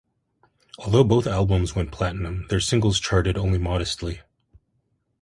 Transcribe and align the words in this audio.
Although 0.79 1.03
both 1.03 1.27
albums 1.27 1.75
went 1.75 1.91
platinum, 1.91 2.47
their 2.49 2.59
singles 2.59 2.99
charted 2.99 3.37
only 3.37 3.59
modestly. 3.59 4.21